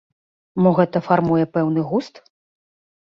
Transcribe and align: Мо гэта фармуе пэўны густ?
Мо 0.61 0.71
гэта 0.79 0.97
фармуе 1.07 1.43
пэўны 1.59 1.81
густ? 1.93 2.15